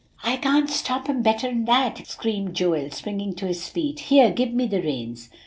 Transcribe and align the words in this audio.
"I 0.23 0.37
can 0.37 0.67
stop 0.67 1.07
'em 1.09 1.21
better'n 1.21 1.65
that," 1.65 2.07
screamed 2.07 2.55
Joel, 2.55 2.89
springing 2.89 3.35
to 3.35 3.45
his 3.45 3.67
feet. 3.67 3.99
"Here, 3.99 4.31
give 4.31 4.51
me 4.51 4.65
the 4.65 4.81
reins." 4.81 5.29